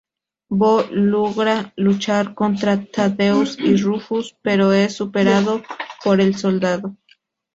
[0.59, 0.69] Bo
[1.13, 5.61] logra luchar contra Thaddeus y Rufus, pero es superado
[6.03, 6.97] por el soldado.